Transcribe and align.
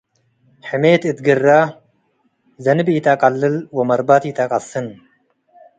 ሕሜት 0.69 1.01
እት 1.09 1.19
ግረ 1.25 1.47
ዘንብ 2.63 2.87
ኢትአቀልል 2.95 3.55
ወመርባት 3.77 4.23
ኢተአቀስን። 4.29 4.87